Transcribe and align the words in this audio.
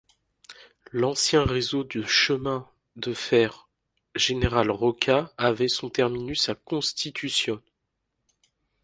L'ancien 0.91 1.43
réseau 1.45 1.83
du 1.83 2.03
chemin 2.07 2.67
de 2.95 3.13
fer 3.13 3.69
General 4.15 4.71
Roca 4.71 5.31
avait 5.37 5.67
son 5.67 5.91
terminus 5.91 6.49
à 6.49 6.55
Constitución. 6.55 7.61